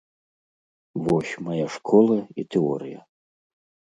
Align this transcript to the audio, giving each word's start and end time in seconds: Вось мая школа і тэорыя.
Вось 1.07 1.33
мая 1.49 1.67
школа 1.75 2.17
і 2.41 2.47
тэорыя. 2.57 2.99